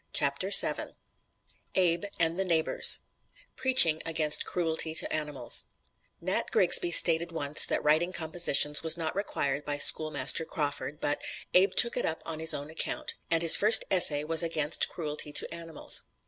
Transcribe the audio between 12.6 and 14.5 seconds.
account," and his first essay was